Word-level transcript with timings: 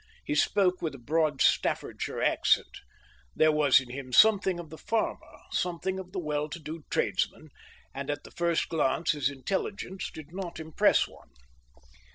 He 0.25 0.33
spoke 0.33 0.81
with 0.81 0.95
a 0.95 0.97
broad 0.97 1.43
Staffordshire 1.43 2.23
accent. 2.23 2.79
There 3.35 3.51
was 3.51 3.79
in 3.79 3.91
him 3.91 4.11
something 4.11 4.59
of 4.59 4.71
the 4.71 4.77
farmer, 4.79 5.37
something 5.51 5.99
of 5.99 6.11
the 6.11 6.17
well 6.17 6.49
to 6.49 6.59
do 6.59 6.83
tradesman, 6.89 7.49
and 7.93 8.09
at 8.09 8.23
the 8.23 8.31
first 8.31 8.67
glance 8.67 9.11
his 9.11 9.29
intelligence 9.29 10.09
did 10.11 10.33
not 10.33 10.59
impress 10.59 11.07
one. 11.07 11.29